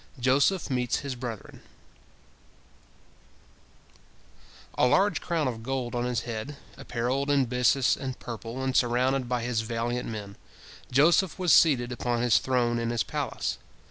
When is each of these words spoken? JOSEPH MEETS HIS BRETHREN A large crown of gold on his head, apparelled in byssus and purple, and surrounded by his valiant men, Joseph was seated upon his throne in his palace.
JOSEPH 0.19 0.71
MEETS 0.71 0.95
HIS 1.05 1.13
BRETHREN 1.13 1.61
A 4.75 4.87
large 4.87 5.21
crown 5.21 5.47
of 5.47 5.61
gold 5.61 5.93
on 5.93 6.05
his 6.05 6.21
head, 6.21 6.57
apparelled 6.75 7.29
in 7.29 7.45
byssus 7.45 7.95
and 7.95 8.17
purple, 8.17 8.63
and 8.63 8.75
surrounded 8.75 9.29
by 9.29 9.43
his 9.43 9.61
valiant 9.61 10.09
men, 10.09 10.37
Joseph 10.91 11.37
was 11.37 11.53
seated 11.53 11.91
upon 11.91 12.23
his 12.23 12.39
throne 12.39 12.79
in 12.79 12.89
his 12.89 13.03
palace. 13.03 13.59